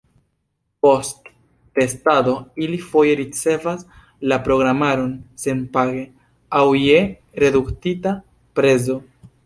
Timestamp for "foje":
2.87-3.13